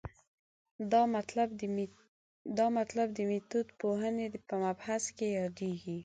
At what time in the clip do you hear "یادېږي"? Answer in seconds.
5.39-5.97